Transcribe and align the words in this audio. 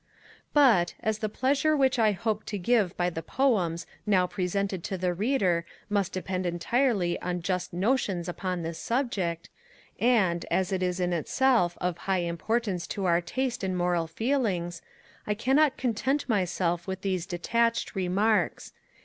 But, 0.51 0.95
as 1.01 1.19
the 1.19 1.29
pleasure 1.29 1.77
which 1.77 1.99
I 1.99 2.11
hope 2.11 2.43
to 2.45 2.57
give 2.57 2.97
by 2.97 3.11
the 3.11 3.21
Poems 3.21 3.85
now 4.07 4.25
presented 4.25 4.83
to 4.85 4.97
the 4.97 5.13
Reader 5.13 5.63
must 5.91 6.11
depend 6.11 6.47
entirely 6.47 7.21
on 7.21 7.43
just 7.43 7.71
notions 7.71 8.27
upon 8.27 8.63
this 8.63 8.79
subject, 8.79 9.51
and, 9.99 10.43
as 10.49 10.71
it 10.71 10.81
is 10.81 10.99
in 10.99 11.13
itself 11.13 11.77
of 11.79 11.99
high 11.99 12.21
importance 12.25 12.87
to 12.87 13.05
our 13.05 13.21
taste 13.21 13.63
and 13.63 13.77
moral 13.77 14.07
feelings, 14.07 14.81
I 15.27 15.35
cannot 15.35 15.77
content 15.77 16.27
myself 16.27 16.87
with 16.87 17.01
these 17.01 17.27
detached 17.27 17.93
remarks. 17.95 18.73